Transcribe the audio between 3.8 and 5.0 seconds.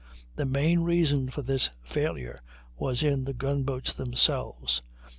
themselves.